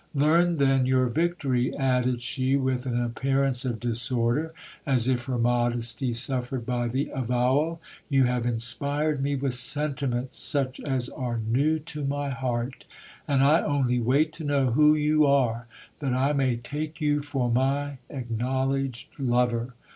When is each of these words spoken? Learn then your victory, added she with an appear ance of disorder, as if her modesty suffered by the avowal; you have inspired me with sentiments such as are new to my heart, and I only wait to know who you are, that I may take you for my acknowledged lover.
Learn 0.15 0.57
then 0.57 0.87
your 0.87 1.05
victory, 1.05 1.75
added 1.77 2.23
she 2.23 2.55
with 2.55 2.87
an 2.87 2.99
appear 2.99 3.43
ance 3.43 3.65
of 3.65 3.79
disorder, 3.79 4.51
as 4.83 5.07
if 5.07 5.25
her 5.25 5.37
modesty 5.37 6.11
suffered 6.11 6.65
by 6.65 6.87
the 6.87 7.11
avowal; 7.13 7.79
you 8.09 8.23
have 8.23 8.47
inspired 8.47 9.21
me 9.21 9.35
with 9.35 9.53
sentiments 9.53 10.35
such 10.35 10.79
as 10.79 11.07
are 11.09 11.37
new 11.37 11.77
to 11.77 12.03
my 12.03 12.31
heart, 12.31 12.85
and 13.27 13.43
I 13.43 13.61
only 13.61 13.99
wait 13.99 14.33
to 14.33 14.43
know 14.43 14.71
who 14.71 14.95
you 14.95 15.27
are, 15.27 15.67
that 15.99 16.15
I 16.15 16.33
may 16.33 16.55
take 16.55 16.99
you 16.99 17.21
for 17.21 17.51
my 17.51 17.99
acknowledged 18.09 19.09
lover. 19.19 19.75